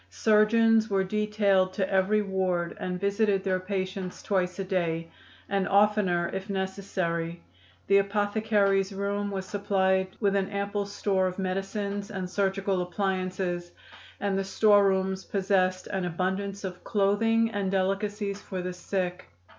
[0.09, 5.07] Surgeons were detailed to every ward and visited their patients twice a day,
[5.47, 7.39] and oftener if necessary.
[7.85, 13.73] The apothecaries' room was supplied with an ample store of medicines and surgical appliances,
[14.19, 19.27] and the store rooms possessed an abundance of clothing and delicacies for the sick."